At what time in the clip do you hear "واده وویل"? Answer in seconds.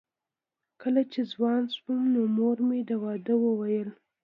3.03-3.89